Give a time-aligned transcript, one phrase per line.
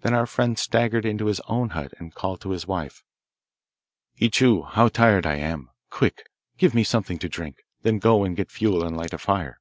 [0.00, 3.04] Then our friend staggered into his own hut and called to his wife:
[4.16, 4.62] 'Ichou!
[4.66, 5.70] how tired I am!
[5.88, 7.58] Quick, give me something to drink.
[7.82, 9.60] Then go and get fuel and light a fire.